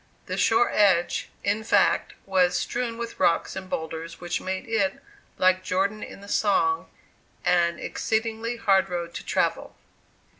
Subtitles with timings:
[0.25, 4.99] The shore edge in fact was strewn with rocks and boulders, which made it,
[5.37, 6.89] like "Jordan" in the song,
[7.45, 9.75] an exceedingly "hard road to travel."